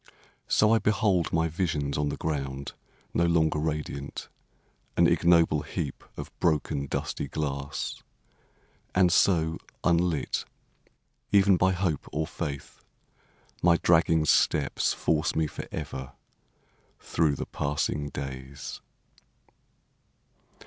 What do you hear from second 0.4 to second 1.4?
So I behold